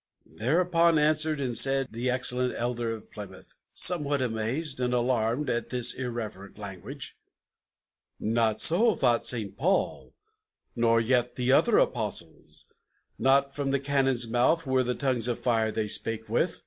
Thereupon 0.25 0.97
answered 0.97 1.39
and 1.39 1.55
said 1.55 1.89
the 1.91 2.09
excellent 2.09 2.55
Elder 2.57 2.91
of 2.95 3.11
Plymouth, 3.11 3.53
Somewhat 3.71 4.19
amazed 4.19 4.79
and 4.79 4.95
alarmed 4.95 5.47
at 5.47 5.69
this 5.69 5.93
irreverent 5.93 6.57
language: 6.57 7.15
"Not 8.19 8.59
so 8.59 8.95
thought 8.95 9.27
St. 9.27 9.55
Paul, 9.55 10.15
nor 10.75 10.99
yet 10.99 11.35
the 11.35 11.51
other 11.51 11.77
Apostles; 11.77 12.65
Not 13.19 13.53
from 13.55 13.69
the 13.69 13.79
cannon's 13.79 14.27
mouth 14.27 14.65
were 14.65 14.81
the 14.83 14.95
tongues 14.95 15.27
of 15.27 15.37
fire 15.37 15.71
they 15.71 15.87
spake 15.87 16.27
with!" 16.27 16.59